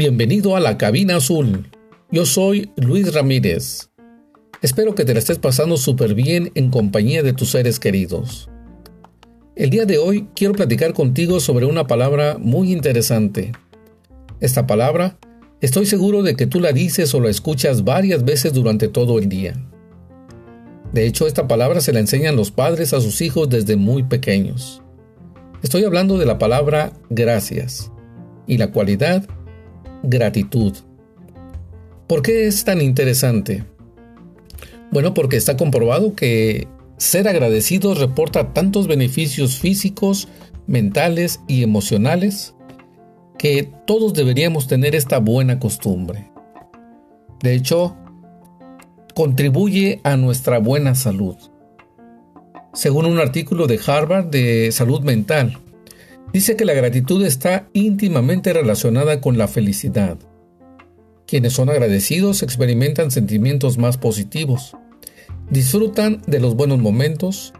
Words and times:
Bienvenido 0.00 0.56
a 0.56 0.60
la 0.60 0.78
cabina 0.78 1.16
azul. 1.16 1.68
Yo 2.10 2.24
soy 2.24 2.72
Luis 2.76 3.12
Ramírez. 3.12 3.90
Espero 4.62 4.94
que 4.94 5.04
te 5.04 5.12
la 5.12 5.18
estés 5.18 5.38
pasando 5.38 5.76
súper 5.76 6.14
bien 6.14 6.50
en 6.54 6.70
compañía 6.70 7.22
de 7.22 7.34
tus 7.34 7.50
seres 7.50 7.78
queridos. 7.78 8.48
El 9.56 9.68
día 9.68 9.84
de 9.84 9.98
hoy 9.98 10.26
quiero 10.34 10.54
platicar 10.54 10.94
contigo 10.94 11.38
sobre 11.38 11.66
una 11.66 11.86
palabra 11.86 12.38
muy 12.38 12.72
interesante. 12.72 13.52
Esta 14.40 14.66
palabra, 14.66 15.18
estoy 15.60 15.84
seguro 15.84 16.22
de 16.22 16.34
que 16.34 16.46
tú 16.46 16.60
la 16.60 16.72
dices 16.72 17.14
o 17.14 17.20
la 17.20 17.28
escuchas 17.28 17.84
varias 17.84 18.24
veces 18.24 18.54
durante 18.54 18.88
todo 18.88 19.18
el 19.18 19.28
día. 19.28 19.52
De 20.94 21.06
hecho, 21.06 21.26
esta 21.26 21.46
palabra 21.46 21.82
se 21.82 21.92
la 21.92 22.00
enseñan 22.00 22.36
los 22.36 22.50
padres 22.50 22.94
a 22.94 23.02
sus 23.02 23.20
hijos 23.20 23.50
desde 23.50 23.76
muy 23.76 24.02
pequeños. 24.04 24.80
Estoy 25.62 25.84
hablando 25.84 26.16
de 26.16 26.24
la 26.24 26.38
palabra 26.38 26.94
gracias 27.10 27.92
y 28.46 28.56
la 28.56 28.72
cualidad 28.72 29.28
gratitud. 30.02 30.74
¿Por 32.06 32.22
qué 32.22 32.46
es 32.46 32.64
tan 32.64 32.80
interesante? 32.80 33.64
Bueno, 34.90 35.14
porque 35.14 35.36
está 35.36 35.56
comprobado 35.56 36.14
que 36.14 36.66
ser 36.96 37.28
agradecido 37.28 37.94
reporta 37.94 38.52
tantos 38.52 38.88
beneficios 38.88 39.58
físicos, 39.58 40.28
mentales 40.66 41.40
y 41.46 41.62
emocionales 41.62 42.54
que 43.38 43.72
todos 43.86 44.12
deberíamos 44.12 44.66
tener 44.66 44.94
esta 44.94 45.18
buena 45.18 45.58
costumbre. 45.58 46.30
De 47.42 47.54
hecho, 47.54 47.96
contribuye 49.14 50.00
a 50.04 50.16
nuestra 50.16 50.58
buena 50.58 50.94
salud. 50.94 51.36
Según 52.74 53.06
un 53.06 53.18
artículo 53.18 53.66
de 53.66 53.80
Harvard 53.86 54.26
de 54.26 54.70
salud 54.72 55.00
mental, 55.00 55.58
dice 56.32 56.56
que 56.56 56.64
la 56.64 56.74
gratitud 56.74 57.24
está 57.24 57.68
íntimamente 57.72 58.52
relacionada 58.52 59.20
con 59.20 59.38
la 59.38 59.48
felicidad. 59.48 60.18
Quienes 61.26 61.52
son 61.52 61.68
agradecidos 61.70 62.42
experimentan 62.42 63.10
sentimientos 63.10 63.78
más 63.78 63.98
positivos, 63.98 64.76
disfrutan 65.50 66.22
de 66.26 66.40
los 66.40 66.56
buenos 66.56 66.78
momentos, 66.78 67.52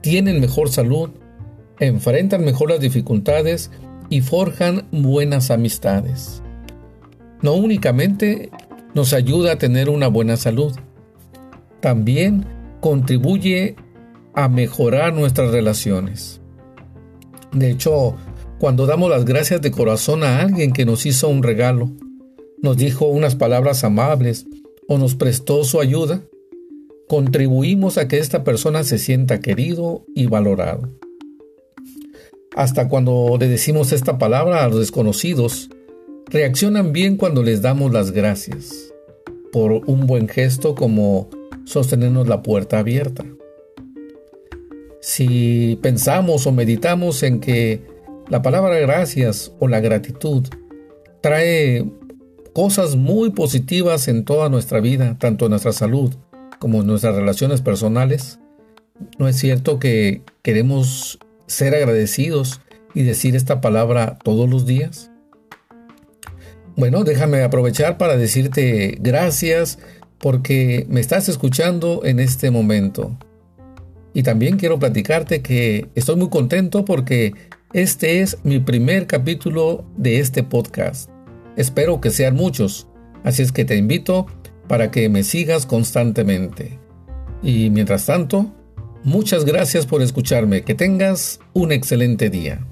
tienen 0.00 0.40
mejor 0.40 0.70
salud, 0.70 1.10
enfrentan 1.80 2.44
mejor 2.44 2.70
las 2.70 2.80
dificultades 2.80 3.70
y 4.10 4.20
forjan 4.20 4.86
buenas 4.90 5.50
amistades. 5.50 6.42
No 7.42 7.54
únicamente 7.54 8.50
nos 8.94 9.12
ayuda 9.12 9.52
a 9.52 9.58
tener 9.58 9.90
una 9.90 10.08
buena 10.08 10.36
salud, 10.36 10.74
también 11.80 12.46
contribuye 12.80 13.76
a 14.34 14.48
mejorar 14.48 15.12
nuestras 15.14 15.50
relaciones. 15.50 16.40
De 17.58 17.70
hecho, 17.70 18.16
cuando 18.58 18.86
damos 18.86 19.10
las 19.10 19.24
gracias 19.24 19.60
de 19.60 19.70
corazón 19.70 20.22
a 20.22 20.40
alguien 20.40 20.72
que 20.72 20.84
nos 20.84 21.06
hizo 21.06 21.28
un 21.28 21.42
regalo, 21.42 21.90
nos 22.62 22.76
dijo 22.76 23.06
unas 23.06 23.36
palabras 23.36 23.84
amables 23.84 24.46
o 24.88 24.98
nos 24.98 25.14
prestó 25.14 25.64
su 25.64 25.80
ayuda, 25.80 26.22
contribuimos 27.08 27.98
a 27.98 28.08
que 28.08 28.18
esta 28.18 28.44
persona 28.44 28.84
se 28.84 28.98
sienta 28.98 29.40
querido 29.40 30.04
y 30.14 30.26
valorado. 30.26 30.88
Hasta 32.56 32.88
cuando 32.88 33.36
le 33.38 33.48
decimos 33.48 33.92
esta 33.92 34.18
palabra 34.18 34.64
a 34.64 34.68
los 34.68 34.80
desconocidos, 34.80 35.70
reaccionan 36.26 36.92
bien 36.92 37.16
cuando 37.16 37.42
les 37.42 37.62
damos 37.62 37.92
las 37.92 38.10
gracias 38.10 38.92
por 39.52 39.72
un 39.72 40.06
buen 40.06 40.28
gesto 40.28 40.74
como 40.74 41.30
sostenernos 41.64 42.28
la 42.28 42.42
puerta 42.42 42.78
abierta. 42.78 43.24
Si 45.00 45.78
pensamos 45.82 46.46
o 46.46 46.52
meditamos 46.52 47.22
en 47.22 47.40
que 47.40 47.82
la 48.28 48.42
palabra 48.42 48.78
gracias 48.78 49.52
o 49.58 49.68
la 49.68 49.80
gratitud 49.80 50.46
trae 51.20 51.84
cosas 52.52 52.96
muy 52.96 53.30
positivas 53.30 54.08
en 54.08 54.24
toda 54.24 54.48
nuestra 54.48 54.80
vida, 54.80 55.16
tanto 55.18 55.46
en 55.46 55.50
nuestra 55.50 55.72
salud 55.72 56.14
como 56.58 56.80
en 56.80 56.88
nuestras 56.88 57.14
relaciones 57.14 57.60
personales, 57.60 58.40
¿no 59.18 59.28
es 59.28 59.36
cierto 59.36 59.78
que 59.78 60.22
queremos 60.42 61.18
ser 61.46 61.74
agradecidos 61.74 62.60
y 62.94 63.04
decir 63.04 63.36
esta 63.36 63.60
palabra 63.60 64.18
todos 64.24 64.50
los 64.50 64.66
días? 64.66 65.10
Bueno, 66.76 67.04
déjame 67.04 67.42
aprovechar 67.42 67.98
para 67.98 68.16
decirte 68.16 68.98
gracias 69.00 69.78
porque 70.18 70.86
me 70.88 71.00
estás 71.00 71.28
escuchando 71.28 72.02
en 72.04 72.20
este 72.20 72.50
momento. 72.50 73.16
Y 74.18 74.24
también 74.24 74.56
quiero 74.56 74.80
platicarte 74.80 75.42
que 75.42 75.90
estoy 75.94 76.16
muy 76.16 76.28
contento 76.28 76.84
porque 76.84 77.34
este 77.72 78.20
es 78.20 78.38
mi 78.42 78.58
primer 78.58 79.06
capítulo 79.06 79.84
de 79.96 80.18
este 80.18 80.42
podcast. 80.42 81.08
Espero 81.56 82.00
que 82.00 82.10
sean 82.10 82.34
muchos, 82.34 82.88
así 83.22 83.42
es 83.42 83.52
que 83.52 83.64
te 83.64 83.76
invito 83.76 84.26
para 84.66 84.90
que 84.90 85.08
me 85.08 85.22
sigas 85.22 85.66
constantemente. 85.66 86.80
Y 87.44 87.70
mientras 87.70 88.06
tanto, 88.06 88.52
muchas 89.04 89.44
gracias 89.44 89.86
por 89.86 90.02
escucharme. 90.02 90.62
Que 90.62 90.74
tengas 90.74 91.38
un 91.52 91.70
excelente 91.70 92.28
día. 92.28 92.66